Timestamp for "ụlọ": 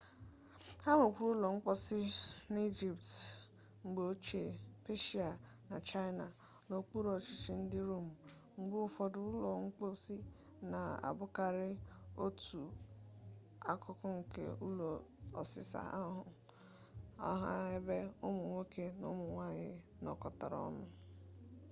1.33-1.47, 9.31-9.49, 14.67-14.89